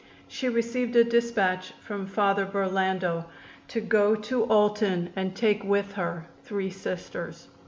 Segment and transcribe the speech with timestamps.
[0.27, 3.25] She received a dispatch from Father Burlando
[3.67, 7.49] to go to Alton and take with her three Sisters.